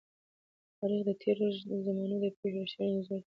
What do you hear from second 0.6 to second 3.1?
تاریخ د تېرو زمانو د پېښو رښتينی